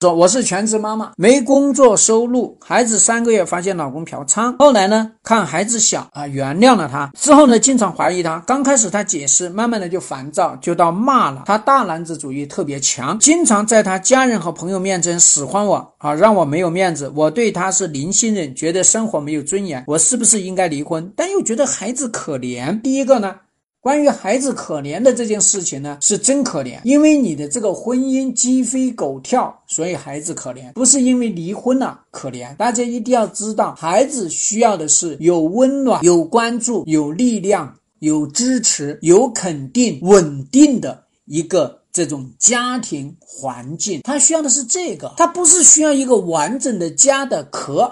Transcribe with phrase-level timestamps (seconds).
[0.00, 21.12] 说我是全职妈妈，没工作收入，孩子三个月发现老公嫖娼，后来呢看孩子小啊，原谅了他，之后呢经常怀疑他，刚开始他解释，慢慢的就烦躁，就到骂了他，大男子主义特别强，经常在他家人和朋友面前使唤我啊，让我没有面子，我对他是零信任，觉得生活没有尊严，我是不是应该离婚？
[21.14, 22.80] 但又觉得孩子可怜。
[22.80, 23.34] 第一个呢。
[23.82, 32.54] 关于孩子可怜的这件事情呢，是真可怜，因为你的这个婚姻鸡飞狗跳，所以孩子可怜，不是因为离婚了可怜。
[32.56, 44.02] 大家一定要知道，孩子需要的是有温暖、有关注、有力量、有支持、有肯定、稳定的一个这种家庭环境。
[44.02, 47.90] 他需要的是这个，他不是需要一个完整的家的壳。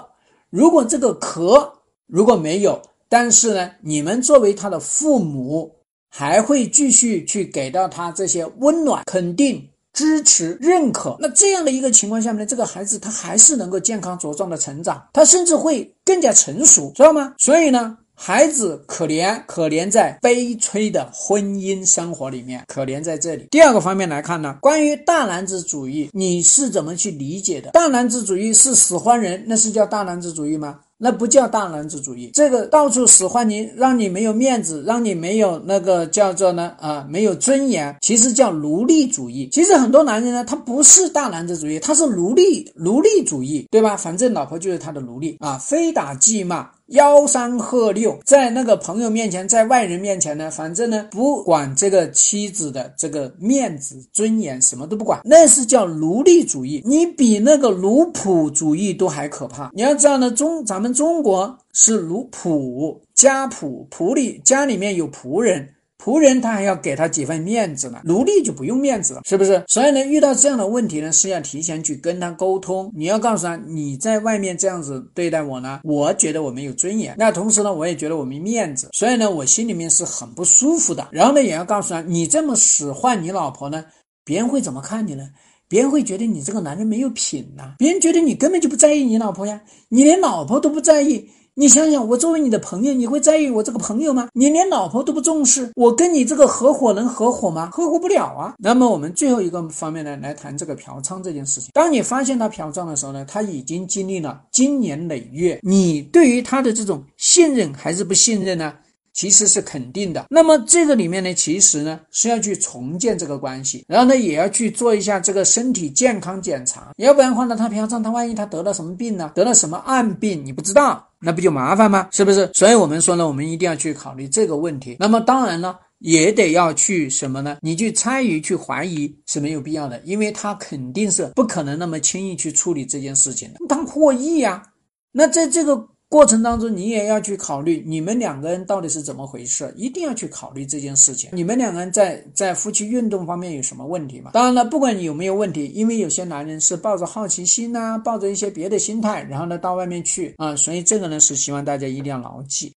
[0.51, 1.73] 如果这个壳
[2.05, 2.79] 如果没有，
[3.09, 5.77] 但是呢，你们作为他的父母。
[6.09, 11.15] 还会继续去给到他这些温暖、肯定、支持、认可。
[11.19, 17.33] 那这样的一个情况下面呢，这个孩子他还是能够健康茁壮的成长，他甚至会更加成熟，知道吗？
[17.37, 23.47] 所以呢，孩子可怜，可怜在悲催的婚姻生活里面，可怜在这里。
[23.51, 27.71] 第二个方面来看呢，关于大男子主义，你是怎么去理解的？
[27.71, 30.79] 大男子主义是使唤人，那是叫大男子主义吗？
[31.01, 39.47] 那不叫大男子主义，这个到处使唤你，让你没有面子，让你没有那个叫做呢啊，没有尊严，其实叫奴隶主义。
[39.51, 43.95] 其实很多男人呢，他不是大男子主义，他是奴隶奴隶主义，对吧？
[43.95, 46.69] 反正老婆就是他的奴隶啊，非打即骂。
[46.89, 56.81] 吆三喝六，在那个朋友面前，在外人面前呢，反正呢，不管这个妻子的这个面子、尊严，什么都不管，那是叫奴隶主义。
[56.83, 59.69] 你比那个奴仆主义都还可怕。
[59.71, 65.75] 你要知道呢，中咱们中国是奴仆家仆，仆里家里面有仆人。
[66.01, 69.61] 仆人他还要给他几分面子呢，奴隶就不用面子了，是不是？
[69.67, 72.89] 所以呢，遇到这样的问题呢，是要提前去跟他沟通。
[72.95, 77.13] 你要告诉他，你在外面这样子对待我呢，我觉得我没有尊严。
[77.17, 81.05] 那同时呢，我也觉得我没面子，所以呢，我心里面是很不舒服的。
[81.11, 83.83] 然后呢，也要告诉他，你这么使唤你老婆呢，
[84.23, 85.27] 别人会怎么看你呢？
[85.69, 91.29] 别人会觉得你这个男人没有品呐，别人觉得你根本就不在意你老婆呀，你连老婆都不在意。
[91.55, 94.29] 你想想，我作为你的朋友，你会在意我这个朋友吗？
[94.33, 97.69] 你连老婆都不重视，我跟你这个合伙能合伙吗？
[97.73, 98.55] 合伙不了啊。
[98.57, 101.69] 那么我们最后一个方面呢，来谈这个嫖娼这件事情。
[101.73, 108.73] 当你发现他嫖娼的时候呢，他已经经历了经年累月，你对于他的这种信任还是不信任呢？
[109.19, 110.27] 其实是肯定的。
[110.29, 119.29] 那么这个里面呢，其实呢是要去重建这个关系，然后呢也要去做一下这个身体健康检查，要不然的话呢，他平常，他万一他得了什么病呢？
[119.35, 122.07] 得了什么暗病，你不知道，那不就麻烦吗？
[122.13, 122.49] 是不是？
[122.53, 124.95] 所以我们说呢，我们一定要去考虑这个问题。
[124.97, 127.57] 那么当然呢，也得要去什么呢？
[127.61, 134.63] 你去参与、去怀疑是没有必要的，因为他肯定是不可能那么轻易去处理这件事情的，他获益呀。
[135.11, 135.89] 那在这个。
[136.09, 141.29] 过程当中，你也要去考虑你们两个人到底是怎么回事，一定要去考虑这件事情。
[141.33, 144.31] 你们两个人在在夫妻运动方面有什么问题吗？
[144.33, 152.73] 当然了，不管你有没有问题，因为有些男人是抱着好奇心呐，抱着一些别的心态，然后呢到外面去啊，所以这个呢是希望大家一定要牢记。